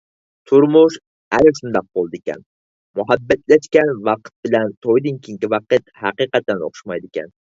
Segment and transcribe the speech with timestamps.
[0.51, 0.95] تۇرمۇش
[1.35, 2.41] ئەنە شۇنداق بولىدىكەن،
[3.01, 7.33] مۇھەببەتلەشكەن ۋاقىت بىلەن تويدىن كېيىنكى ۋاقىت ھەقىقەتەن ئوخشىمايدىكەن.